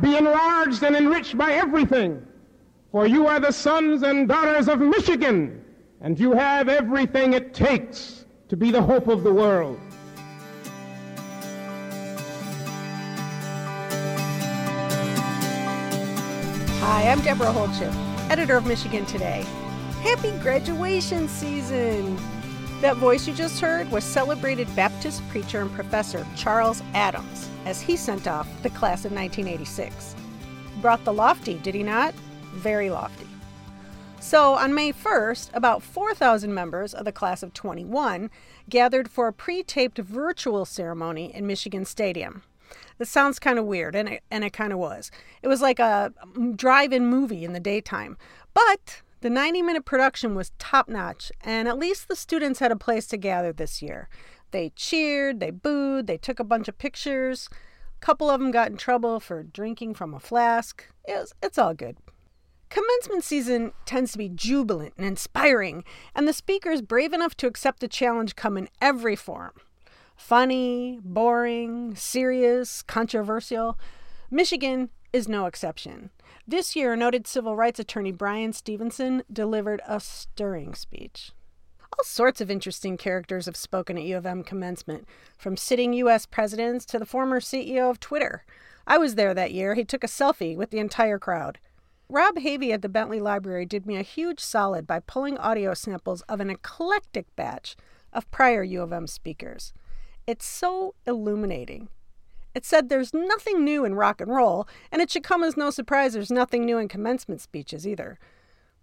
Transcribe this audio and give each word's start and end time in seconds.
be 0.00 0.16
enlarged 0.16 0.82
and 0.82 0.96
enriched 0.96 1.36
by 1.36 1.52
everything. 1.52 2.26
For 2.92 3.06
you 3.06 3.26
are 3.26 3.40
the 3.40 3.52
sons 3.52 4.02
and 4.02 4.28
daughters 4.28 4.68
of 4.68 4.80
Michigan, 4.80 5.64
and 6.00 6.18
you 6.18 6.32
have 6.32 6.68
everything 6.68 7.32
it 7.32 7.54
takes 7.54 8.24
to 8.48 8.56
be 8.56 8.70
the 8.70 8.82
hope 8.82 9.08
of 9.08 9.22
the 9.22 9.32
world. 9.32 9.78
Hi, 16.80 17.08
I'm 17.08 17.20
Deborah 17.20 17.52
Holdship, 17.52 17.92
editor 18.30 18.56
of 18.56 18.66
Michigan 18.66 19.04
Today. 19.06 19.44
Happy 20.02 20.30
graduation 20.38 21.28
season! 21.28 22.16
That 22.82 22.96
voice 22.96 23.26
you 23.26 23.32
just 23.32 23.58
heard 23.58 23.90
was 23.90 24.04
celebrated 24.04 24.68
Baptist 24.76 25.26
preacher 25.30 25.62
and 25.62 25.72
professor 25.72 26.26
Charles 26.36 26.82
Adams 26.92 27.48
as 27.64 27.80
he 27.80 27.96
sent 27.96 28.28
off 28.28 28.46
the 28.62 28.68
class 28.68 29.06
of 29.06 29.12
1986. 29.12 30.14
Brought 30.82 31.02
the 31.04 31.12
lofty, 31.12 31.54
did 31.54 31.74
he 31.74 31.82
not? 31.82 32.14
Very 32.52 32.90
lofty. 32.90 33.26
So, 34.20 34.54
on 34.54 34.74
May 34.74 34.92
1st, 34.92 35.50
about 35.54 35.82
4,000 35.82 36.52
members 36.52 36.92
of 36.92 37.06
the 37.06 37.12
class 37.12 37.42
of 37.42 37.54
21 37.54 38.28
gathered 38.68 39.10
for 39.10 39.28
a 39.28 39.32
pre 39.32 39.62
taped 39.62 39.98
virtual 39.98 40.66
ceremony 40.66 41.34
in 41.34 41.46
Michigan 41.46 41.86
Stadium. 41.86 42.42
This 42.98 43.08
sounds 43.08 43.38
kind 43.38 43.58
of 43.58 43.64
weird, 43.64 43.94
and 43.94 44.08
it, 44.08 44.22
and 44.30 44.44
it 44.44 44.52
kind 44.52 44.72
of 44.72 44.78
was. 44.78 45.10
It 45.42 45.48
was 45.48 45.62
like 45.62 45.78
a 45.78 46.12
mm, 46.34 46.56
drive 46.56 46.92
in 46.92 47.06
movie 47.06 47.44
in 47.44 47.52
the 47.52 47.60
daytime. 47.60 48.18
But 48.52 49.02
the 49.26 49.30
90 49.30 49.60
minute 49.62 49.84
production 49.84 50.36
was 50.36 50.52
top 50.56 50.88
notch, 50.88 51.32
and 51.40 51.66
at 51.66 51.80
least 51.80 52.06
the 52.06 52.14
students 52.14 52.60
had 52.60 52.70
a 52.70 52.76
place 52.76 53.08
to 53.08 53.16
gather 53.16 53.52
this 53.52 53.82
year. 53.82 54.08
They 54.52 54.70
cheered, 54.76 55.40
they 55.40 55.50
booed, 55.50 56.06
they 56.06 56.16
took 56.16 56.38
a 56.38 56.44
bunch 56.44 56.68
of 56.68 56.78
pictures. 56.78 57.48
A 57.52 57.98
couple 57.98 58.30
of 58.30 58.38
them 58.38 58.52
got 58.52 58.70
in 58.70 58.76
trouble 58.76 59.18
for 59.18 59.42
drinking 59.42 59.94
from 59.94 60.14
a 60.14 60.20
flask. 60.20 60.86
It 61.08 61.14
was, 61.14 61.34
it's 61.42 61.58
all 61.58 61.74
good. 61.74 61.96
Commencement 62.68 63.24
season 63.24 63.72
tends 63.84 64.12
to 64.12 64.18
be 64.18 64.28
jubilant 64.28 64.94
and 64.96 65.04
inspiring, 65.04 65.82
and 66.14 66.28
the 66.28 66.32
speakers 66.32 66.80
brave 66.80 67.12
enough 67.12 67.36
to 67.38 67.48
accept 67.48 67.80
the 67.80 67.88
challenge 67.88 68.36
come 68.36 68.56
in 68.56 68.68
every 68.80 69.16
form 69.16 69.54
funny, 70.14 71.00
boring, 71.02 71.96
serious, 71.96 72.80
controversial. 72.82 73.76
Michigan 74.30 74.90
is 75.12 75.26
no 75.26 75.46
exception. 75.46 76.10
This 76.46 76.76
year, 76.76 76.96
noted 76.96 77.26
civil 77.26 77.56
rights 77.56 77.80
attorney 77.80 78.12
Bryan 78.12 78.52
Stevenson 78.52 79.22
delivered 79.32 79.80
a 79.86 80.00
stirring 80.00 80.74
speech. 80.74 81.32
All 81.98 82.04
sorts 82.04 82.40
of 82.40 82.50
interesting 82.50 82.96
characters 82.96 83.46
have 83.46 83.56
spoken 83.56 83.96
at 83.96 84.04
U 84.04 84.16
of 84.16 84.26
M 84.26 84.44
commencement, 84.44 85.06
from 85.38 85.56
sitting 85.56 85.92
U.S. 85.94 86.26
presidents 86.26 86.84
to 86.86 86.98
the 86.98 87.06
former 87.06 87.40
CEO 87.40 87.90
of 87.90 88.00
Twitter. 88.00 88.44
I 88.86 88.98
was 88.98 89.14
there 89.14 89.34
that 89.34 89.52
year. 89.52 89.74
He 89.74 89.84
took 89.84 90.04
a 90.04 90.08
selfie 90.08 90.56
with 90.56 90.70
the 90.70 90.78
entire 90.78 91.18
crowd. 91.18 91.58
Rob 92.08 92.36
Havey 92.36 92.72
at 92.72 92.82
the 92.82 92.88
Bentley 92.88 93.18
Library 93.18 93.66
did 93.66 93.84
me 93.84 93.96
a 93.96 94.02
huge 94.02 94.38
solid 94.38 94.86
by 94.86 95.00
pulling 95.00 95.36
audio 95.38 95.74
samples 95.74 96.20
of 96.22 96.38
an 96.38 96.50
eclectic 96.50 97.26
batch 97.34 97.76
of 98.12 98.30
prior 98.30 98.62
U 98.62 98.82
of 98.82 98.92
M 98.92 99.06
speakers. 99.08 99.72
It's 100.26 100.46
so 100.46 100.94
illuminating. 101.06 101.88
It 102.56 102.64
said 102.64 102.88
there's 102.88 103.12
nothing 103.12 103.66
new 103.66 103.84
in 103.84 103.96
rock 103.96 104.18
and 104.18 104.34
roll, 104.34 104.66
and 104.90 105.02
it 105.02 105.10
should 105.10 105.22
come 105.22 105.44
as 105.44 105.58
no 105.58 105.68
surprise 105.68 106.14
there's 106.14 106.30
nothing 106.30 106.64
new 106.64 106.78
in 106.78 106.88
commencement 106.88 107.42
speeches 107.42 107.86
either. 107.86 108.18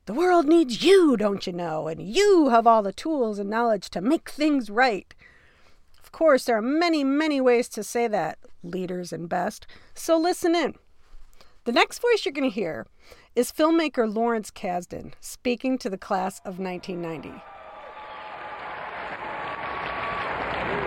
The 0.06 0.14
world 0.14 0.46
needs 0.46 0.84
you, 0.84 1.18
don't 1.18 1.48
you 1.48 1.54
know, 1.54 1.88
and 1.88 2.00
you 2.00 2.50
have 2.50 2.68
all 2.68 2.84
the 2.84 2.94
tools 2.94 3.40
and 3.40 3.50
knowledge 3.50 3.90
to 3.90 4.00
make 4.00 4.30
things 4.30 4.70
right. 4.70 5.16
Of 6.04 6.12
course, 6.12 6.46
there 6.46 6.56
are 6.56 6.62
many, 6.62 7.04
many 7.04 7.42
ways 7.42 7.68
to 7.70 7.84
say 7.84 8.08
that, 8.10 8.38
leaders 8.62 9.12
and 9.12 9.28
best, 9.28 9.66
so 9.96 10.20
listen 10.20 10.54
in. 10.54 10.76
The 11.64 11.72
next 11.72 11.98
voice 11.98 12.26
you're 12.26 12.32
going 12.32 12.48
to 12.48 12.54
hear 12.54 12.86
is 13.36 13.52
filmmaker 13.52 14.08
Lawrence 14.08 14.52
Kasdan 14.52 15.14
speaking 15.20 15.80
to 15.80 15.90
the 15.90 15.98
class 15.98 16.38
of 16.46 16.60
1990. 16.60 17.42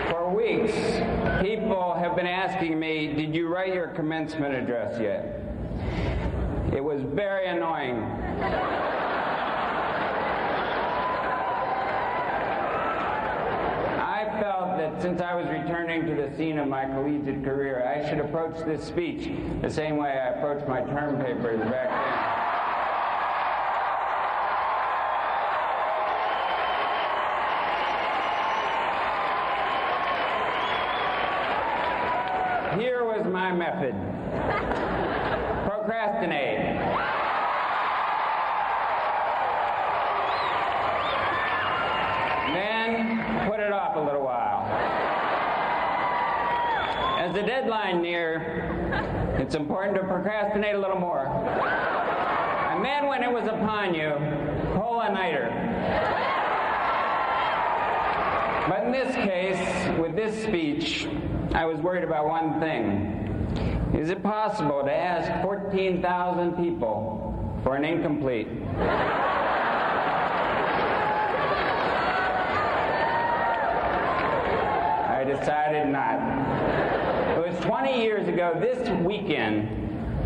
For 0.09 0.31
weeks, 0.47 0.73
People 1.43 1.95
have 1.95 2.15
been 2.15 2.27
asking 2.27 2.79
me, 2.79 3.09
did 3.09 3.35
you 3.35 3.49
write 3.49 3.75
your 3.75 3.89
commencement 3.89 4.55
address 4.55 5.01
yet? 5.01 5.41
It 6.75 6.83
was 6.83 7.03
very 7.03 7.47
annoying. 7.47 8.03
I 14.01 14.41
felt 14.41 14.79
that 14.79 15.03
since 15.03 15.21
I 15.21 15.35
was 15.35 15.47
returning 15.49 16.07
to 16.07 16.15
the 16.15 16.37
scene 16.37 16.59
of 16.59 16.69
my 16.69 16.85
collegiate 16.85 17.45
career, 17.45 17.85
I 17.85 18.09
should 18.09 18.21
approach 18.21 18.65
this 18.65 18.85
speech 18.85 19.31
the 19.63 19.71
same 19.71 19.97
way 19.97 20.11
I 20.11 20.29
approached 20.39 20.69
my 20.69 20.81
term 20.81 21.23
papers 21.23 21.61
back 21.71 21.91
then. 21.91 22.37
Here 32.79 33.05
was 33.05 33.25
my 33.47 33.53
method 33.53 33.95
procrastinate. 35.67 36.59
Then 42.53 43.49
put 43.49 43.61
it 43.61 43.73
off 43.73 43.95
a 43.95 44.01
little 44.01 44.25
while. 44.25 44.67
As 47.21 47.33
the 47.35 47.43
deadline 47.43 48.03
near, 48.03 49.37
it's 49.39 49.55
important 49.55 49.97
to 49.97 50.03
procrastinate 50.03 50.75
a 50.75 50.79
little 50.79 50.99
more. 50.99 51.27
And 51.27 52.85
then 52.85 53.07
when 53.07 53.23
it 53.23 53.31
was 53.31 53.47
upon 53.47 53.95
you, 53.95 54.11
pull 54.75 55.03
a 55.03 55.13
nighter. 55.13 55.53
But 58.69 58.87
in 58.87 58.91
this 58.91 59.15
case, 59.15 59.99
with 60.01 60.17
this 60.17 60.43
speech, 60.43 61.07
I 61.55 61.65
was 61.65 61.79
worried 61.79 62.03
about 62.03 62.27
one 62.27 62.59
thing. 62.59 63.16
Is 63.95 64.11
it 64.11 64.23
possible 64.23 64.83
to 64.83 64.93
ask 64.93 65.43
14,000 65.43 66.53
people 66.53 67.61
for 67.63 67.77
an 67.77 67.85
incomplete? 67.85 68.49
I 75.09 75.25
decided 75.25 75.89
not. 75.89 76.19
It 77.39 77.53
was 77.53 77.59
20 77.65 78.03
years 78.03 78.29
ago 78.29 78.57
this 78.61 78.89
weekend 79.05 79.69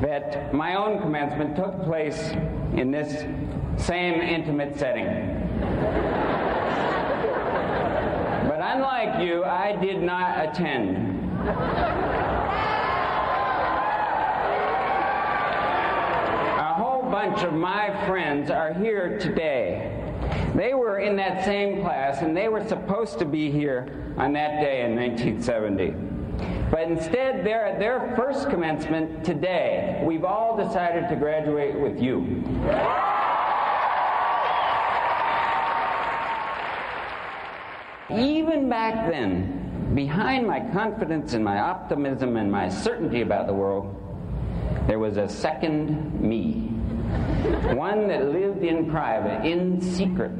that 0.00 0.53
my 0.54 0.75
own 0.75 1.00
commencement 1.00 1.54
took 1.54 1.82
place 1.84 2.32
in 2.77 2.91
this 2.91 3.25
same 3.77 4.21
intimate 4.21 4.78
setting. 4.78 5.06
But 8.48 8.60
unlike 8.62 9.21
you, 9.22 9.44
I 9.44 9.77
did 9.77 10.03
not 10.03 10.48
attend. 10.48 12.29
Bunch 17.20 17.42
of 17.42 17.53
my 17.53 18.06
friends 18.06 18.50
are 18.50 18.72
here 18.72 19.19
today. 19.19 19.94
They 20.54 20.72
were 20.72 21.00
in 21.00 21.16
that 21.16 21.44
same 21.44 21.82
class 21.82 22.22
and 22.22 22.34
they 22.34 22.48
were 22.48 22.66
supposed 22.66 23.19
to 23.19 23.26
be 23.26 23.50
here 23.50 24.14
on 24.16 24.32
that 24.32 24.62
day 24.62 24.86
in 24.86 24.97
1970. 24.97 25.91
But 26.70 26.91
instead, 26.91 27.44
they're 27.44 27.66
at 27.66 27.78
their 27.78 28.14
first 28.16 28.48
commencement 28.48 29.22
today. 29.22 30.03
We've 30.03 30.25
all 30.25 30.56
decided 30.56 31.10
to 31.10 31.16
graduate 31.16 31.78
with 31.78 32.00
you. 32.00 32.20
Even 38.10 38.70
back 38.70 39.10
then, 39.10 39.92
behind 39.94 40.47
my 40.47 40.60
confidence 40.72 41.34
and 41.34 41.44
my 41.44 41.60
optimism 41.60 42.38
and 42.38 42.50
my 42.50 42.70
certainty 42.70 43.20
about 43.20 43.47
the 43.47 43.53
world, 43.53 43.94
there 44.86 44.98
was 44.98 45.19
a 45.19 45.28
second 45.28 46.18
me. 46.18 46.69
One 47.74 48.09
that 48.09 48.33
lived 48.33 48.62
in 48.62 48.91
private, 48.91 49.47
in 49.47 49.80
secret. 49.80 50.33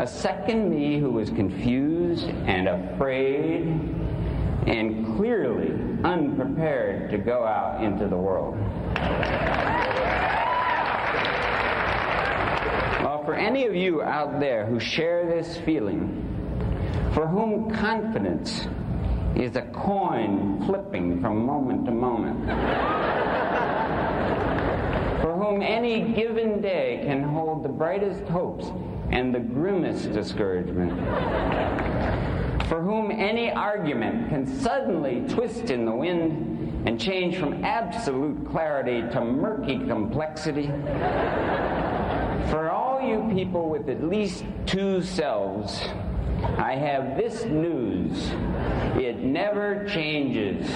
A 0.00 0.06
second 0.06 0.70
me 0.70 0.98
who 0.98 1.10
was 1.10 1.30
confused 1.30 2.26
and 2.26 2.68
afraid 2.68 3.66
and 4.66 5.16
clearly 5.16 5.72
unprepared 6.04 7.10
to 7.10 7.18
go 7.18 7.44
out 7.44 7.82
into 7.82 8.06
the 8.08 8.16
world. 8.16 8.56
Well, 13.02 13.24
for 13.24 13.34
any 13.34 13.66
of 13.66 13.74
you 13.74 14.02
out 14.02 14.40
there 14.40 14.66
who 14.66 14.78
share 14.78 15.26
this 15.26 15.56
feeling, 15.58 16.26
for 17.14 17.26
whom 17.26 17.70
confidence 17.70 18.66
is 19.34 19.56
a 19.56 19.62
coin 19.72 20.62
flipping 20.66 21.20
from 21.20 21.44
moment 21.46 21.86
to 21.86 21.90
moment, 21.90 22.46
whom 25.50 25.62
any 25.62 26.12
given 26.12 26.60
day 26.60 27.02
can 27.04 27.24
hold 27.24 27.64
the 27.64 27.68
brightest 27.68 28.22
hopes 28.28 28.66
and 29.10 29.34
the 29.34 29.40
grimmest 29.40 30.12
discouragement, 30.12 30.92
for 32.68 32.80
whom 32.80 33.10
any 33.10 33.50
argument 33.50 34.28
can 34.28 34.46
suddenly 34.46 35.24
twist 35.28 35.70
in 35.70 35.84
the 35.84 35.90
wind 35.90 36.86
and 36.86 37.00
change 37.00 37.36
from 37.36 37.64
absolute 37.64 38.48
clarity 38.48 39.00
to 39.10 39.20
murky 39.20 39.76
complexity. 39.88 40.68
For 42.48 42.70
all 42.70 43.00
you 43.00 43.28
people 43.34 43.68
with 43.68 43.88
at 43.88 44.04
least 44.04 44.44
two 44.66 45.02
selves, 45.02 45.80
I 46.58 46.76
have 46.76 47.16
this 47.16 47.44
news. 47.44 48.30
It 48.94 49.18
never 49.18 49.84
changes. 49.88 50.70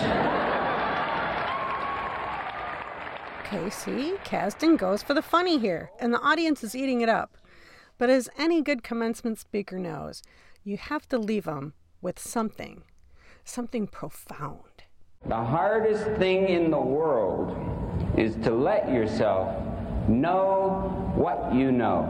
Okay, 3.46 3.69
see? 3.69 4.14
Kasdan 4.25 4.79
goes 4.79 5.02
for 5.02 5.12
the 5.12 5.20
funny 5.20 5.58
here, 5.58 5.91
and 6.00 6.14
the 6.14 6.20
audience 6.20 6.64
is 6.64 6.75
eating 6.75 7.02
it 7.02 7.11
up. 7.11 7.37
But 7.99 8.08
as 8.08 8.31
any 8.38 8.62
good 8.62 8.82
commencement 8.82 9.38
speaker 9.38 9.79
knows, 9.79 10.23
you 10.64 10.79
have 10.79 11.06
to 11.11 11.19
leave 11.19 11.44
them 11.44 11.75
with 12.00 12.19
something, 12.19 12.85
something 13.44 13.87
profound. 13.87 14.85
The 15.26 15.37
hardest 15.37 16.05
thing 16.19 16.49
in 16.49 16.70
the 16.70 16.81
world 16.81 17.55
is 18.17 18.35
to 18.37 18.50
let 18.50 18.88
yourself 18.91 19.62
know 20.08 21.12
what 21.14 21.55
you 21.55 21.70
know. 21.70 22.05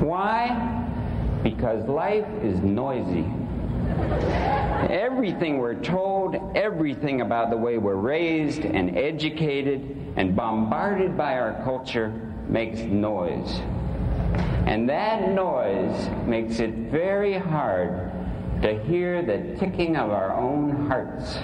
Why? 0.00 0.82
Because 1.42 1.86
life 1.86 2.26
is 2.42 2.58
noisy. 2.60 3.26
Everything 4.90 5.58
we're 5.58 5.80
told, 5.80 6.36
everything 6.56 7.20
about 7.20 7.50
the 7.50 7.56
way 7.56 7.78
we're 7.78 7.94
raised 7.94 8.60
and 8.60 8.96
educated 8.96 10.14
and 10.16 10.34
bombarded 10.34 11.16
by 11.16 11.38
our 11.38 11.62
culture 11.64 12.08
makes 12.48 12.80
noise. 12.80 13.60
And 14.66 14.88
that 14.88 15.30
noise 15.30 16.08
makes 16.26 16.60
it 16.60 16.70
very 16.90 17.38
hard 17.38 18.10
to 18.62 18.82
hear 18.84 19.22
the 19.22 19.56
ticking 19.58 19.96
of 19.96 20.10
our 20.10 20.36
own 20.36 20.86
hearts. 20.86 21.36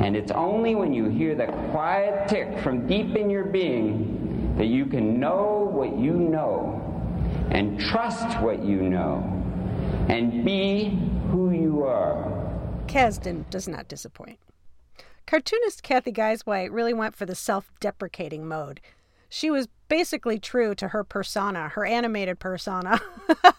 And 0.00 0.16
it's 0.16 0.30
only 0.30 0.74
when 0.74 0.94
you 0.94 1.08
hear 1.08 1.34
the 1.34 1.46
quiet 1.70 2.28
tick 2.28 2.58
from 2.60 2.86
deep 2.86 3.16
in 3.16 3.28
your 3.28 3.44
being 3.44 4.54
that 4.56 4.66
you 4.66 4.86
can 4.86 5.20
know 5.20 5.68
what 5.72 5.98
you 5.98 6.12
know 6.12 6.76
and 7.50 7.78
trust 7.78 8.40
what 8.40 8.64
you 8.64 8.82
know 8.82 9.36
and 10.08 10.44
be. 10.44 11.09
Kasdan 12.86 13.48
does 13.50 13.68
not 13.68 13.88
disappoint. 13.88 14.38
Cartoonist 15.26 15.82
Cathy 15.82 16.12
Guisewite 16.12 16.72
really 16.72 16.92
went 16.92 17.14
for 17.14 17.24
the 17.24 17.34
self 17.34 17.70
deprecating 17.78 18.46
mode. 18.48 18.80
She 19.28 19.48
was 19.48 19.68
basically 19.88 20.40
true 20.40 20.74
to 20.74 20.88
her 20.88 21.04
persona, 21.04 21.68
her 21.68 21.84
animated 21.84 22.40
persona, 22.40 23.00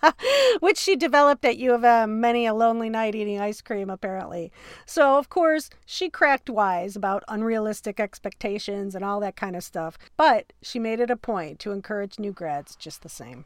which 0.59 0.77
she 0.77 0.97
developed 0.97 1.45
at 1.45 1.57
U 1.57 1.73
of 1.73 1.85
M 1.85 2.19
many 2.19 2.45
a 2.45 2.53
lonely 2.53 2.89
night 2.89 3.15
eating 3.15 3.39
ice 3.39 3.61
cream, 3.61 3.89
apparently. 3.89 4.51
So, 4.85 5.17
of 5.17 5.29
course, 5.29 5.69
she 5.85 6.09
cracked 6.09 6.49
wise 6.49 6.97
about 6.97 7.23
unrealistic 7.29 8.01
expectations 8.01 8.95
and 8.95 9.05
all 9.05 9.21
that 9.21 9.37
kind 9.37 9.55
of 9.55 9.63
stuff, 9.63 9.97
but 10.17 10.51
she 10.61 10.77
made 10.77 10.99
it 10.99 11.09
a 11.09 11.15
point 11.15 11.57
to 11.59 11.71
encourage 11.71 12.19
new 12.19 12.33
grads 12.33 12.75
just 12.75 13.01
the 13.01 13.09
same. 13.09 13.45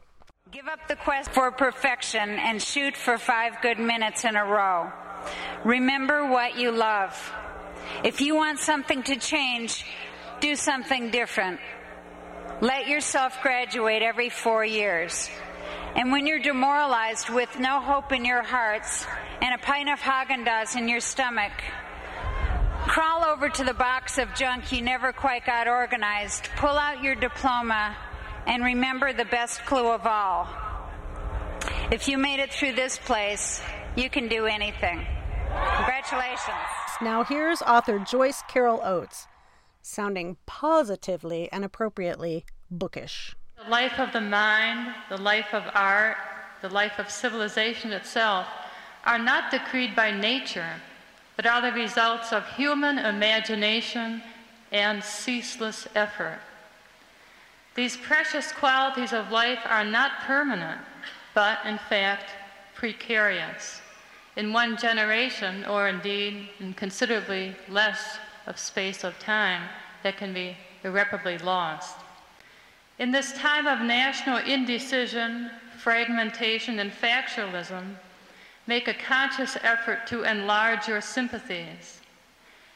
Give 0.52 0.68
up 0.68 0.86
the 0.86 0.94
quest 0.94 1.30
for 1.30 1.50
perfection 1.50 2.38
and 2.38 2.62
shoot 2.62 2.96
for 2.96 3.18
five 3.18 3.60
good 3.62 3.80
minutes 3.80 4.24
in 4.24 4.36
a 4.36 4.44
row. 4.44 4.92
Remember 5.64 6.24
what 6.24 6.56
you 6.56 6.70
love. 6.70 7.32
If 8.04 8.20
you 8.20 8.36
want 8.36 8.60
something 8.60 9.02
to 9.04 9.16
change, 9.16 9.84
do 10.38 10.54
something 10.54 11.10
different. 11.10 11.58
Let 12.60 12.86
yourself 12.86 13.42
graduate 13.42 14.02
every 14.02 14.28
four 14.28 14.64
years. 14.64 15.28
And 15.96 16.12
when 16.12 16.28
you're 16.28 16.38
demoralized 16.38 17.28
with 17.28 17.58
no 17.58 17.80
hope 17.80 18.12
in 18.12 18.24
your 18.24 18.44
hearts 18.44 19.04
and 19.42 19.52
a 19.52 19.58
pint 19.58 19.88
of 19.88 19.98
Haagen-Dazs 19.98 20.76
in 20.76 20.88
your 20.88 21.00
stomach, 21.00 21.52
crawl 22.86 23.24
over 23.24 23.48
to 23.48 23.64
the 23.64 23.74
box 23.74 24.16
of 24.16 24.32
junk 24.36 24.70
you 24.70 24.80
never 24.80 25.12
quite 25.12 25.44
got 25.44 25.66
organized, 25.66 26.48
pull 26.56 26.78
out 26.78 27.02
your 27.02 27.16
diploma, 27.16 27.96
and 28.46 28.64
remember 28.64 29.12
the 29.12 29.24
best 29.24 29.64
clue 29.66 29.88
of 29.88 30.06
all. 30.06 30.48
If 31.90 32.08
you 32.08 32.18
made 32.18 32.40
it 32.40 32.52
through 32.52 32.72
this 32.72 32.98
place, 32.98 33.60
you 33.96 34.10
can 34.10 34.28
do 34.28 34.46
anything. 34.46 35.06
Congratulations. 35.76 36.56
Now 37.00 37.24
here's 37.24 37.62
author 37.62 37.98
Joyce 37.98 38.42
Carol 38.48 38.80
Oates, 38.82 39.26
sounding 39.82 40.36
positively 40.46 41.48
and 41.52 41.64
appropriately 41.64 42.44
bookish. 42.70 43.34
The 43.62 43.70
life 43.70 43.98
of 43.98 44.12
the 44.12 44.20
mind, 44.20 44.94
the 45.08 45.16
life 45.16 45.52
of 45.52 45.64
art, 45.74 46.16
the 46.62 46.68
life 46.68 46.98
of 46.98 47.10
civilization 47.10 47.92
itself 47.92 48.46
are 49.04 49.18
not 49.18 49.50
decreed 49.50 49.94
by 49.94 50.10
nature, 50.10 50.80
but 51.36 51.46
are 51.46 51.62
the 51.62 51.72
results 51.72 52.32
of 52.32 52.46
human 52.48 52.98
imagination 52.98 54.22
and 54.72 55.02
ceaseless 55.02 55.86
effort. 55.94 56.40
These 57.76 57.98
precious 57.98 58.52
qualities 58.52 59.12
of 59.12 59.30
life 59.30 59.60
are 59.66 59.84
not 59.84 60.20
permanent, 60.20 60.80
but 61.34 61.58
in 61.66 61.76
fact 61.76 62.30
precarious. 62.74 63.82
In 64.36 64.52
one 64.52 64.78
generation, 64.78 65.64
or 65.66 65.88
indeed 65.88 66.48
in 66.58 66.72
considerably 66.72 67.54
less 67.68 68.18
of 68.46 68.58
space 68.58 69.04
of 69.04 69.18
time, 69.18 69.68
that 70.02 70.16
can 70.16 70.32
be 70.32 70.56
irreparably 70.84 71.36
lost. 71.38 71.98
In 72.98 73.10
this 73.10 73.34
time 73.34 73.66
of 73.66 73.80
national 73.80 74.38
indecision, 74.38 75.50
fragmentation, 75.78 76.78
and 76.78 76.90
factionalism, 76.90 77.96
make 78.66 78.88
a 78.88 78.94
conscious 78.94 79.58
effort 79.62 80.06
to 80.06 80.22
enlarge 80.22 80.88
your 80.88 81.02
sympathies. 81.02 82.00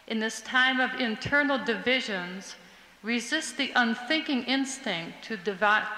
In 0.09 0.19
this 0.19 0.43
time 0.43 0.79
of 0.79 1.01
internal 1.01 1.57
divisions, 1.57 2.57
resist 3.03 3.57
the 3.57 3.73
unthinking 3.75 4.45
instinct 4.45 5.25
to 5.25 5.37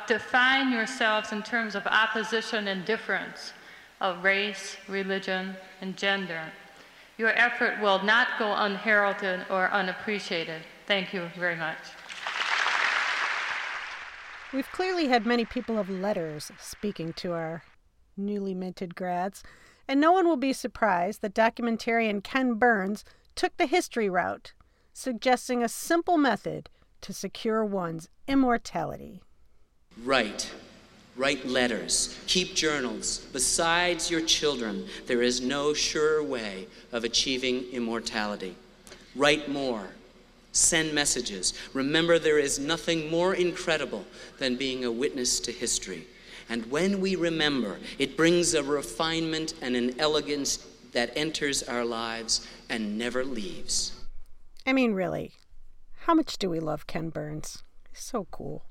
define 0.06 0.72
yourselves 0.72 1.32
in 1.32 1.43
terms 1.43 1.75
of 1.75 1.87
opposition 1.87 2.69
and 2.69 2.84
difference 2.84 3.52
of 4.00 4.22
race, 4.22 4.76
religion, 4.88 5.56
and 5.81 5.96
gender. 5.96 6.43
Your 7.19 7.31
effort 7.31 7.81
will 7.81 8.02
not 8.02 8.28
go 8.38 8.52
unheralded 8.54 9.46
or 9.50 9.70
unappreciated. 9.70 10.62
Thank 10.87 11.12
you 11.12 11.28
very 11.37 11.56
much. 11.56 11.78
We've 14.52 14.70
clearly 14.70 15.08
had 15.08 15.25
many 15.25 15.44
people 15.44 15.78
of 15.78 15.88
letters 15.88 16.52
speaking 16.58 17.12
to 17.14 17.32
our 17.32 17.62
newly 18.16 18.54
minted 18.54 18.94
grads, 18.94 19.43
and 19.88 20.00
no 20.00 20.12
one 20.12 20.26
will 20.26 20.37
be 20.37 20.52
surprised 20.52 21.22
that 21.22 21.34
documentarian 21.34 22.22
Ken 22.22 22.54
Burns 22.54 23.04
took 23.34 23.56
the 23.56 23.66
history 23.66 24.10
route, 24.10 24.52
suggesting 24.93 25.62
a 25.62 25.69
simple 25.69 26.19
method 26.19 26.69
to 27.02 27.12
secure 27.12 27.64
one's 27.64 28.09
immortality. 28.26 29.23
Write. 30.02 30.50
Write 31.16 31.47
letters. 31.47 32.18
Keep 32.26 32.54
journals. 32.54 33.18
Besides 33.32 34.11
your 34.11 34.23
children, 34.23 34.87
there 35.06 35.21
is 35.21 35.42
no 35.42 35.75
surer 35.75 36.23
way 36.23 36.66
of 36.90 37.04
achieving 37.04 37.64
immortality. 37.73 38.56
Write 39.14 39.50
more. 39.50 39.88
Send 40.52 40.94
messages. 40.94 41.52
Remember, 41.75 42.18
there 42.18 42.38
is 42.38 42.59
nothing 42.59 43.11
more 43.11 43.35
incredible 43.35 44.04
than 44.38 44.56
being 44.56 44.85
a 44.85 44.92
witness 44.92 45.40
to 45.40 45.52
history. 45.52 46.06
And 46.49 46.71
when 46.71 47.00
we 47.00 47.16
remember, 47.16 47.78
it 47.99 48.16
brings 48.16 48.54
a 48.54 48.62
refinement 48.62 49.54
and 49.61 49.76
an 49.76 49.99
elegance 50.00 50.66
that 50.92 51.12
enters 51.16 51.62
our 51.62 51.85
lives 51.85 52.47
and 52.68 52.99
never 52.99 53.25
leaves. 53.25 53.92
I 54.66 54.73
mean, 54.73 54.92
really, 54.92 55.32
how 56.06 56.14
much 56.14 56.37
do 56.38 56.50
we 56.50 56.59
love 56.59 56.87
Ken 56.87 57.11
Burns? 57.11 57.62
He's 57.90 58.00
so 58.00 58.26
cool. 58.30 58.64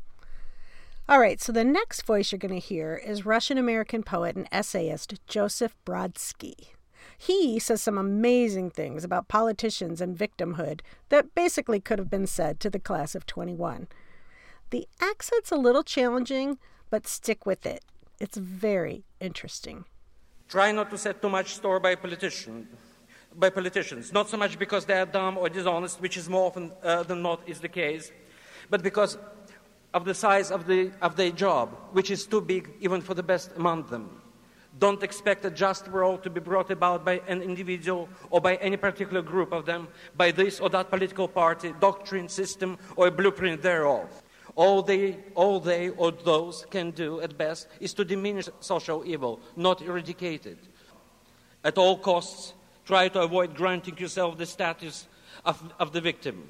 All 1.07 1.19
right, 1.19 1.41
so 1.41 1.51
the 1.51 1.63
next 1.63 2.05
voice 2.05 2.31
you're 2.31 2.39
going 2.39 2.53
to 2.53 2.59
hear 2.59 2.95
is 2.95 3.25
Russian 3.25 3.57
American 3.57 4.03
poet 4.03 4.35
and 4.35 4.47
essayist 4.51 5.15
Joseph 5.27 5.75
Brodsky. 5.85 6.69
He 7.17 7.57
says 7.59 7.81
some 7.81 7.97
amazing 7.97 8.71
things 8.71 9.03
about 9.03 9.27
politicians 9.27 10.01
and 10.01 10.17
victimhood 10.17 10.81
that 11.09 11.33
basically 11.33 11.79
could 11.79 12.00
have 12.00 12.09
been 12.09 12.27
said 12.27 12.59
to 12.59 12.69
the 12.69 12.79
class 12.79 13.15
of 13.15 13.25
21. 13.25 13.88
The 14.71 14.88
accent's 15.00 15.51
a 15.51 15.55
little 15.55 15.83
challenging, 15.83 16.57
but 16.89 17.07
stick 17.07 17.45
with 17.45 17.65
it. 17.65 17.83
It's 18.19 18.38
very 18.38 19.03
interesting. 19.19 19.85
Try 20.50 20.71
not 20.71 20.89
to 20.89 20.97
set 20.97 21.21
too 21.21 21.29
much 21.29 21.55
store 21.55 21.79
by 21.79 21.95
politicians. 21.95 22.67
By 23.35 23.50
politicians, 23.50 24.11
not 24.11 24.29
so 24.29 24.38
much 24.38 24.59
because 24.59 24.85
they 24.85 25.00
are 25.00 25.05
dumb 25.05 25.38
or 25.38 25.47
dishonest, 25.50 26.01
which 26.01 26.17
is 26.17 26.29
more 26.29 26.47
often 26.47 26.71
uh, 26.83 27.03
than 27.03 27.21
not 27.21 27.41
is 27.47 27.59
the 27.59 27.69
case, 27.69 28.11
but 28.69 28.83
because 28.83 29.17
of 29.93 30.05
the 30.05 30.13
size 30.13 30.51
of, 30.51 30.67
the, 30.67 30.91
of 31.01 31.15
their 31.15 31.31
job, 31.31 31.69
which 31.91 32.11
is 32.11 32.25
too 32.25 32.41
big 32.41 32.71
even 32.79 33.01
for 33.01 33.13
the 33.13 33.23
best 33.23 33.51
among 33.55 33.83
them. 33.88 34.21
Don't 34.79 35.03
expect 35.03 35.43
a 35.43 35.51
just 35.51 35.88
world 35.89 36.23
to 36.23 36.29
be 36.29 36.39
brought 36.39 36.71
about 36.71 37.03
by 37.03 37.21
an 37.27 37.41
individual 37.41 38.07
or 38.29 38.39
by 38.39 38.55
any 38.55 38.77
particular 38.77 39.21
group 39.21 39.51
of 39.51 39.65
them, 39.65 39.89
by 40.15 40.31
this 40.31 40.59
or 40.59 40.69
that 40.69 40.89
political 40.89 41.27
party, 41.27 41.73
doctrine, 41.81 42.29
system, 42.29 42.77
or 42.95 43.07
a 43.07 43.11
blueprint 43.11 43.61
thereof. 43.61 44.09
All 44.55 44.81
they, 44.81 45.17
all 45.35 45.59
they 45.59 45.89
or 45.89 46.11
those 46.11 46.65
can 46.69 46.91
do 46.91 47.19
at 47.21 47.38
best 47.38 47.67
is 47.79 47.93
to 47.95 48.05
diminish 48.05 48.50
social 48.61 49.03
evil, 49.05 49.41
not 49.55 49.81
eradicate 49.81 50.45
it. 50.45 50.59
At 51.63 51.77
all 51.77 51.97
costs, 51.97 52.53
try 52.85 53.07
to 53.09 53.21
avoid 53.21 53.55
granting 53.55 53.97
yourself 53.97 54.38
the 54.38 54.45
status 54.45 55.07
of, 55.45 55.61
of 55.79 55.91
the 55.91 56.01
victim. 56.01 56.47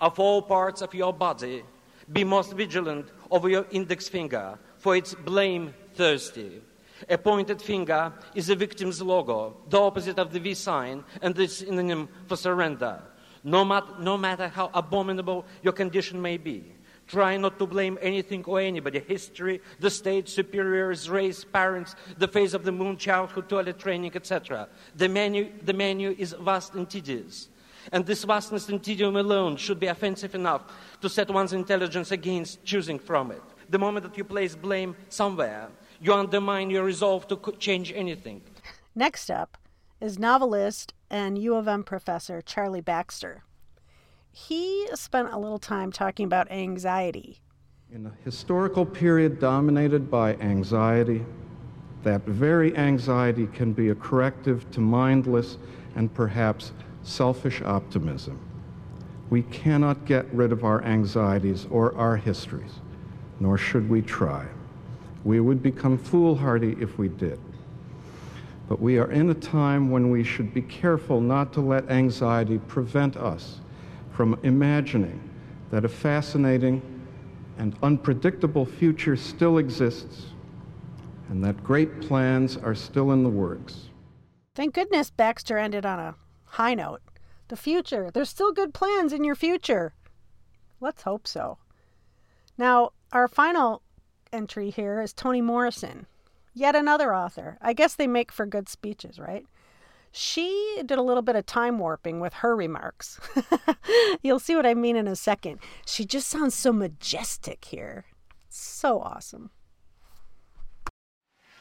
Of 0.00 0.18
all 0.18 0.42
parts 0.42 0.82
of 0.82 0.94
your 0.94 1.12
body, 1.12 1.62
be 2.12 2.24
most 2.24 2.52
vigilant 2.54 3.08
over 3.30 3.48
your 3.48 3.66
index 3.70 4.08
finger, 4.08 4.58
for 4.78 4.96
it's 4.96 5.14
blame 5.14 5.74
thirsty. 5.94 6.60
A 7.08 7.18
pointed 7.18 7.60
finger 7.60 8.12
is 8.34 8.46
the 8.46 8.56
victim's 8.56 9.02
logo, 9.02 9.56
the 9.68 9.80
opposite 9.80 10.18
of 10.18 10.32
the 10.32 10.40
V 10.40 10.54
sign, 10.54 11.04
and 11.20 11.34
the 11.34 11.48
synonym 11.48 12.08
for 12.26 12.36
surrender. 12.36 13.00
No, 13.44 13.64
mat- 13.64 14.00
no 14.00 14.16
matter 14.16 14.48
how 14.48 14.70
abominable 14.72 15.44
your 15.62 15.72
condition 15.72 16.22
may 16.22 16.36
be, 16.36 16.64
try 17.06 17.36
not 17.36 17.58
to 17.58 17.66
blame 17.66 17.98
anything 18.00 18.44
or 18.44 18.60
anybody 18.60 19.00
history, 19.00 19.60
the 19.80 19.90
state, 19.90 20.28
superiors, 20.28 21.08
race, 21.10 21.44
parents, 21.44 21.94
the 22.18 22.28
face 22.28 22.54
of 22.54 22.64
the 22.64 22.72
moon, 22.72 22.96
childhood, 22.96 23.48
toilet 23.48 23.78
training, 23.78 24.12
etc. 24.14 24.68
The 24.94 25.08
menu, 25.08 25.52
the 25.62 25.72
menu 25.72 26.14
is 26.18 26.34
vast 26.40 26.74
and 26.74 26.88
tedious. 26.88 27.48
And 27.90 28.06
this 28.06 28.22
vastness 28.24 28.68
and 28.68 28.82
tedium 28.82 29.16
alone 29.16 29.56
should 29.56 29.80
be 29.80 29.88
offensive 29.88 30.34
enough 30.34 30.62
to 31.00 31.08
set 31.08 31.30
one's 31.30 31.52
intelligence 31.52 32.12
against 32.12 32.64
choosing 32.64 32.98
from 32.98 33.32
it. 33.32 33.42
The 33.70 33.78
moment 33.78 34.04
that 34.04 34.16
you 34.16 34.24
place 34.24 34.54
blame 34.54 34.94
somewhere, 35.08 35.68
you 36.00 36.12
undermine 36.12 36.70
your 36.70 36.84
resolve 36.84 37.26
to 37.28 37.36
change 37.58 37.92
anything. 37.92 38.42
Next 38.94 39.30
up 39.30 39.58
is 40.00 40.18
novelist 40.18 40.94
and 41.10 41.38
U 41.38 41.54
of 41.54 41.66
M 41.66 41.82
professor 41.82 42.40
Charlie 42.42 42.80
Baxter. 42.80 43.42
He 44.34 44.88
spent 44.94 45.28
a 45.30 45.38
little 45.38 45.58
time 45.58 45.92
talking 45.92 46.24
about 46.24 46.50
anxiety. 46.50 47.42
In 47.92 48.06
a 48.06 48.12
historical 48.24 48.86
period 48.86 49.38
dominated 49.38 50.10
by 50.10 50.36
anxiety, 50.36 51.22
that 52.02 52.22
very 52.22 52.74
anxiety 52.74 53.46
can 53.48 53.74
be 53.74 53.90
a 53.90 53.94
corrective 53.94 54.68
to 54.70 54.80
mindless 54.80 55.58
and 55.94 56.12
perhaps 56.14 56.72
selfish 57.02 57.60
optimism. 57.60 58.40
We 59.28 59.42
cannot 59.42 60.06
get 60.06 60.32
rid 60.32 60.50
of 60.50 60.64
our 60.64 60.82
anxieties 60.82 61.66
or 61.70 61.94
our 61.96 62.16
histories, 62.16 62.80
nor 63.38 63.58
should 63.58 63.90
we 63.90 64.00
try. 64.00 64.46
We 65.24 65.40
would 65.40 65.62
become 65.62 65.98
foolhardy 65.98 66.74
if 66.80 66.96
we 66.96 67.08
did. 67.08 67.38
But 68.66 68.80
we 68.80 68.98
are 68.98 69.10
in 69.10 69.28
a 69.28 69.34
time 69.34 69.90
when 69.90 70.10
we 70.10 70.24
should 70.24 70.54
be 70.54 70.62
careful 70.62 71.20
not 71.20 71.52
to 71.52 71.60
let 71.60 71.90
anxiety 71.90 72.58
prevent 72.58 73.18
us 73.18 73.60
from 74.12 74.38
imagining 74.42 75.20
that 75.70 75.84
a 75.84 75.88
fascinating 75.88 76.82
and 77.58 77.76
unpredictable 77.82 78.64
future 78.64 79.16
still 79.16 79.58
exists 79.58 80.26
and 81.28 81.42
that 81.44 81.62
great 81.64 82.00
plans 82.02 82.56
are 82.58 82.74
still 82.74 83.12
in 83.12 83.22
the 83.22 83.28
works. 83.30 83.88
Thank 84.54 84.74
goodness 84.74 85.10
Baxter 85.10 85.56
ended 85.56 85.86
on 85.86 85.98
a 85.98 86.14
high 86.44 86.74
note. 86.74 87.00
The 87.48 87.56
future, 87.56 88.10
there's 88.10 88.28
still 88.28 88.52
good 88.52 88.74
plans 88.74 89.12
in 89.12 89.24
your 89.24 89.34
future. 89.34 89.94
Let's 90.80 91.02
hope 91.02 91.26
so. 91.26 91.58
Now, 92.58 92.90
our 93.12 93.28
final 93.28 93.82
entry 94.32 94.70
here 94.70 95.00
is 95.00 95.12
Toni 95.12 95.40
Morrison, 95.40 96.06
yet 96.52 96.74
another 96.74 97.14
author. 97.14 97.56
I 97.62 97.72
guess 97.72 97.94
they 97.94 98.06
make 98.06 98.30
for 98.30 98.44
good 98.44 98.68
speeches, 98.68 99.18
right? 99.18 99.46
She 100.12 100.82
did 100.84 100.98
a 100.98 101.02
little 101.02 101.22
bit 101.22 101.36
of 101.36 101.46
time 101.46 101.78
warping 101.78 102.20
with 102.20 102.34
her 102.34 102.54
remarks. 102.54 103.18
You'll 104.22 104.38
see 104.38 104.54
what 104.54 104.66
I 104.66 104.74
mean 104.74 104.94
in 104.94 105.08
a 105.08 105.16
second. 105.16 105.60
She 105.86 106.04
just 106.04 106.28
sounds 106.28 106.54
so 106.54 106.70
majestic 106.70 107.64
here. 107.64 108.04
So 108.50 109.00
awesome. 109.00 109.50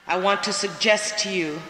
I 0.06 0.18
want 0.18 0.44
to 0.44 0.52
suggest 0.52 1.18
to 1.20 1.32
you 1.32 1.62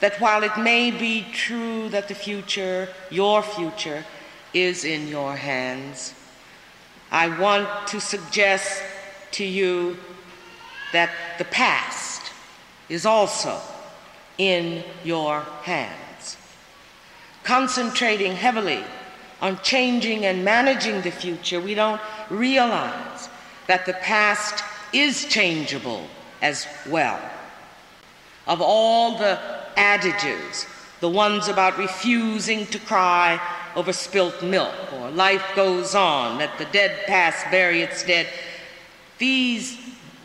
that 0.00 0.20
while 0.20 0.42
it 0.42 0.58
may 0.58 0.90
be 0.90 1.24
true 1.32 1.88
that 1.88 2.08
the 2.08 2.14
future, 2.14 2.88
your 3.10 3.42
future, 3.42 4.04
is 4.52 4.84
in 4.84 5.08
your 5.08 5.34
hands, 5.34 6.12
I 7.10 7.28
want 7.38 7.86
to 7.88 8.00
suggest 8.00 8.82
to 9.32 9.44
you 9.44 9.96
that 10.92 11.10
the 11.38 11.46
past 11.46 12.32
is 12.90 13.06
also 13.06 13.58
in 14.38 14.82
your 15.04 15.40
hands. 15.62 16.36
Concentrating 17.42 18.32
heavily 18.32 18.82
on 19.40 19.58
changing 19.62 20.24
and 20.24 20.44
managing 20.44 21.02
the 21.02 21.10
future, 21.10 21.60
we 21.60 21.74
don't 21.74 22.00
realize 22.30 23.28
that 23.66 23.86
the 23.86 23.92
past 23.94 24.64
is 24.92 25.24
changeable 25.26 26.06
as 26.40 26.66
well. 26.88 27.20
Of 28.46 28.60
all 28.60 29.18
the 29.18 29.38
adages, 29.76 30.66
the 31.00 31.08
ones 31.08 31.48
about 31.48 31.78
refusing 31.78 32.66
to 32.66 32.78
cry 32.78 33.40
over 33.76 33.92
spilt 33.92 34.42
milk 34.42 34.92
or 34.92 35.10
life 35.10 35.44
goes 35.56 35.94
on, 35.94 36.38
let 36.38 36.56
the 36.58 36.66
dead 36.66 37.06
past 37.06 37.44
bury 37.50 37.82
its 37.82 38.04
dead, 38.04 38.28
these 39.18 39.78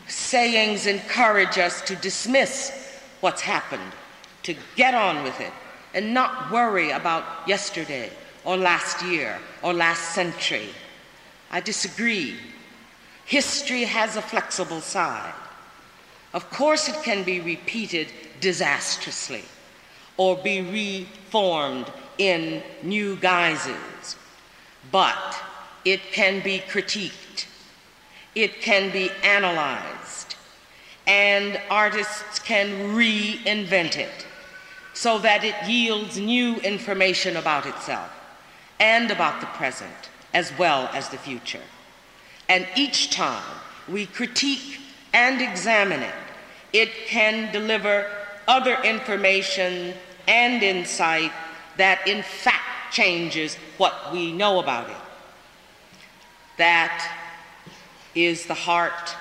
sayings 0.08 0.86
encourage 0.86 1.58
us 1.58 1.80
to 1.82 1.96
dismiss 1.96 3.00
what's 3.20 3.42
happened, 3.42 3.92
to 4.42 4.54
get 4.76 4.94
on 4.94 5.22
with 5.22 5.40
it, 5.40 5.52
and 5.94 6.14
not 6.14 6.50
worry 6.50 6.90
about 6.90 7.24
yesterday 7.46 8.10
or 8.44 8.56
last 8.56 9.04
year 9.04 9.38
or 9.62 9.72
last 9.72 10.14
century. 10.14 10.68
I 11.50 11.60
disagree. 11.60 12.36
History 13.24 13.84
has 13.84 14.16
a 14.16 14.22
flexible 14.22 14.80
side. 14.80 15.34
Of 16.32 16.48
course, 16.50 16.88
it 16.88 17.02
can 17.02 17.24
be 17.24 17.40
repeated 17.40 18.08
disastrously 18.40 19.44
or 20.16 20.36
be 20.36 20.60
reformed 20.62 21.90
in 22.18 22.62
new 22.82 23.16
guises, 23.16 24.16
but 24.92 25.36
it 25.84 26.00
can 26.12 26.42
be 26.42 26.58
critiqued, 26.58 27.46
it 28.34 28.60
can 28.60 28.92
be 28.92 29.10
analyzed 29.24 30.36
and 31.06 31.60
artists 31.70 32.38
can 32.38 32.68
reinvent 32.94 33.96
it 33.96 34.26
so 34.92 35.18
that 35.18 35.44
it 35.44 35.54
yields 35.68 36.18
new 36.18 36.56
information 36.56 37.36
about 37.36 37.66
itself 37.66 38.10
and 38.78 39.10
about 39.10 39.40
the 39.40 39.46
present 39.46 40.10
as 40.34 40.52
well 40.58 40.88
as 40.92 41.08
the 41.08 41.18
future. 41.18 41.62
And 42.48 42.66
each 42.76 43.10
time 43.10 43.60
we 43.88 44.06
critique 44.06 44.80
and 45.12 45.40
examine 45.40 46.02
it, 46.02 46.14
it 46.72 46.90
can 47.06 47.52
deliver 47.52 48.10
other 48.48 48.76
information 48.82 49.94
and 50.26 50.62
insight 50.62 51.32
that 51.76 52.06
in 52.06 52.22
fact 52.22 52.92
changes 52.92 53.56
what 53.76 54.12
we 54.12 54.32
know 54.32 54.58
about 54.58 54.90
it. 54.90 54.96
That 56.58 57.10
is 58.14 58.46
the 58.46 58.54
heart 58.54 59.14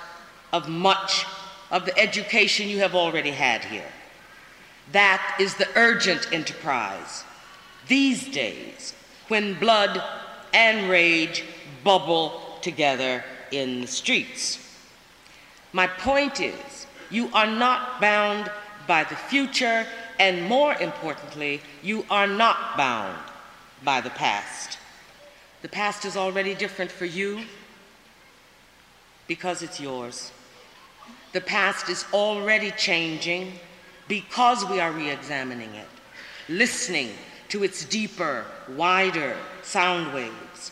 of 0.52 0.68
much 0.68 1.26
of 1.72 1.86
the 1.86 1.98
education 1.98 2.68
you 2.68 2.80
have 2.80 2.96
already 2.96 3.32
had 3.32 3.64
here. 3.64 3.92
That 4.92 5.38
is 5.40 5.56
the 5.56 5.68
urgent 5.76 6.32
enterprise 6.32 7.24
these 7.88 8.30
days 8.30 8.94
when 9.28 9.54
blood 9.56 10.02
and 10.54 10.90
rage 10.90 11.44
bubble 11.84 12.42
together 12.62 13.24
in 13.52 13.82
the 13.82 13.88
streets. 13.88 14.60
My 15.74 15.88
point 15.88 16.40
is, 16.40 16.88
you 17.10 17.30
are 17.34 17.48
not 17.48 18.02
bound 18.02 18.52
by 18.88 19.04
the 19.04 19.16
future, 19.16 19.86
and 20.20 20.48
more 20.48 20.74
importantly, 20.76 21.62
you 21.84 22.06
are 22.10 22.28
not 22.28 22.78
bound 22.78 23.18
by 23.84 24.02
the 24.02 24.10
past. 24.10 24.78
The 25.62 25.70
past 25.70 26.06
is 26.06 26.18
already 26.18 26.56
different 26.56 26.92
for 26.92 27.06
you 27.06 27.42
because 29.28 29.62
it's 29.62 29.80
yours. 29.80 30.32
The 31.34 31.42
past 31.42 31.90
is 31.90 32.06
already 32.14 32.72
changing 32.72 33.54
because 34.10 34.66
we 34.66 34.82
are 34.82 34.92
re 34.92 35.10
examining 35.10 35.74
it, 35.76 35.88
listening 36.50 37.12
to 37.48 37.64
its 37.64 37.86
deeper, 37.86 38.46
wider 38.76 39.38
sound 39.62 40.14
waves. 40.14 40.72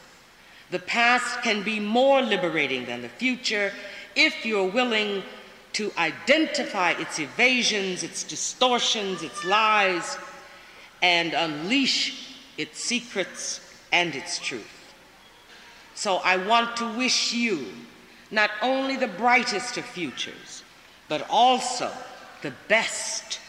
The 0.71 0.79
past 0.79 1.41
can 1.43 1.63
be 1.63 1.79
more 1.79 2.21
liberating 2.21 2.85
than 2.85 3.01
the 3.01 3.09
future 3.09 3.71
if 4.15 4.45
you're 4.45 4.67
willing 4.67 5.23
to 5.73 5.91
identify 5.97 6.91
its 6.91 7.19
evasions, 7.19 8.03
its 8.03 8.23
distortions, 8.23 9.21
its 9.21 9.45
lies, 9.45 10.17
and 11.01 11.33
unleash 11.33 12.35
its 12.57 12.79
secrets 12.79 13.61
and 13.93 14.15
its 14.15 14.39
truth. 14.39 14.93
So 15.93 16.17
I 16.17 16.37
want 16.37 16.75
to 16.77 16.97
wish 16.97 17.33
you 17.33 17.67
not 18.31 18.49
only 18.61 18.95
the 18.97 19.07
brightest 19.07 19.77
of 19.77 19.85
futures, 19.85 20.63
but 21.07 21.25
also 21.29 21.91
the 22.41 22.53
best 22.67 23.39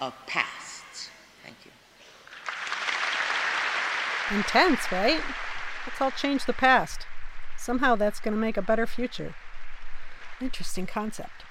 of 0.00 0.14
pasts. 0.26 1.10
Thank 1.42 1.56
you. 1.64 1.70
Intense, 4.36 4.90
right? 4.92 5.20
Let's 5.86 6.00
all 6.00 6.10
change 6.10 6.44
the 6.44 6.52
past. 6.52 7.06
Somehow 7.56 7.96
that's 7.96 8.20
going 8.20 8.34
to 8.34 8.40
make 8.40 8.56
a 8.56 8.62
better 8.62 8.86
future. 8.86 9.34
Interesting 10.40 10.86
concept. 10.86 11.44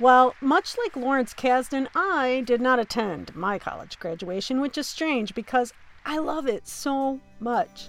Well, 0.00 0.34
much 0.40 0.76
like 0.78 0.96
Lawrence 0.96 1.34
Kasdan, 1.34 1.88
I 1.94 2.42
did 2.46 2.60
not 2.60 2.78
attend 2.78 3.34
my 3.34 3.58
college 3.58 3.98
graduation, 3.98 4.60
which 4.60 4.78
is 4.78 4.86
strange 4.86 5.34
because 5.34 5.72
I 6.06 6.18
love 6.18 6.46
it 6.46 6.68
so 6.68 7.20
much. 7.40 7.88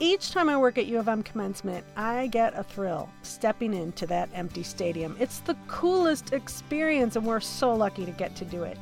Each 0.00 0.32
time 0.32 0.48
I 0.48 0.56
work 0.56 0.76
at 0.76 0.86
U 0.86 0.98
of 0.98 1.08
M 1.08 1.22
commencement, 1.22 1.84
I 1.96 2.26
get 2.26 2.58
a 2.58 2.64
thrill 2.64 3.08
stepping 3.22 3.72
into 3.72 4.06
that 4.08 4.28
empty 4.34 4.64
stadium. 4.64 5.16
It's 5.20 5.38
the 5.38 5.56
coolest 5.68 6.32
experience, 6.32 7.14
and 7.14 7.24
we're 7.24 7.38
so 7.38 7.72
lucky 7.72 8.04
to 8.04 8.10
get 8.10 8.34
to 8.36 8.44
do 8.44 8.64
it. 8.64 8.76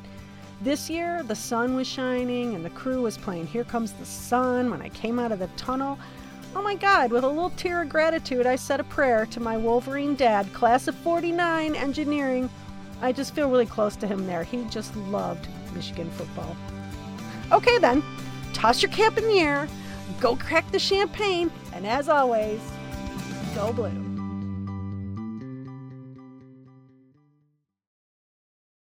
This 0.63 0.89
year, 0.89 1.23
the 1.23 1.35
sun 1.35 1.75
was 1.75 1.87
shining 1.87 2.55
and 2.55 2.65
the 2.65 2.71
crew 2.71 3.03
was 3.03 3.19
playing 3.19 3.47
Here 3.47 3.65
Comes 3.65 3.93
the 3.93 4.07
Sun 4.07 4.71
when 4.71 4.81
I 4.81 4.89
came 4.91 5.19
out 5.19 5.33
of 5.33 5.39
the 5.39 5.49
tunnel. 5.57 5.99
Oh 6.57 6.63
my 6.63 6.77
God, 6.77 7.11
with 7.11 7.25
a 7.25 7.29
little 7.29 7.51
tear 7.51 7.83
of 7.83 7.91
gratitude, 7.91 8.47
I 8.47 8.57
said 8.57 8.81
a 8.81 8.85
prayer 8.85 9.27
to 9.27 9.41
my 9.41 9.57
Wolverine 9.57 10.15
dad, 10.15 10.51
class 10.55 10.89
of 10.89 10.95
49, 10.95 11.75
engineering. 11.75 12.49
I 13.03 13.13
just 13.13 13.35
feel 13.35 13.51
really 13.51 13.67
close 13.67 13.97
to 13.97 14.07
him 14.07 14.27
there. 14.27 14.45
He 14.45 14.65
just 14.71 14.97
loved 14.97 15.47
Michigan 15.75 16.11
football. 16.13 16.57
Okay, 17.51 17.79
then, 17.79 18.03
toss 18.55 18.81
your 18.81 18.93
cap 18.93 19.19
in 19.19 19.25
the 19.25 19.41
air 19.41 19.69
go 20.21 20.37
crack 20.37 20.71
the 20.73 20.79
champagne, 20.79 21.51
and 21.73 21.87
as 21.87 22.09
always, 22.09 22.61
go 23.55 23.73
blue. 23.73 24.12